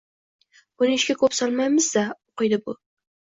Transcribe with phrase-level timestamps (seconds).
[0.81, 2.77] Buni ishga koʻp solmaymiz-da, oʻqiydi bu.